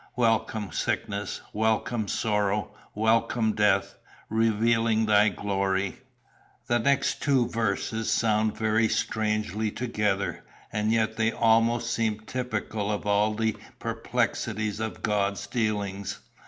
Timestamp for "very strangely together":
8.57-10.43